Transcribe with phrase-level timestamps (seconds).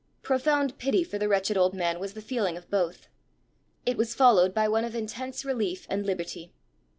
[0.23, 3.07] Profound pity for the wretched old man was the feeling of both.
[3.85, 6.53] It was followed by one of intense relief and liberty.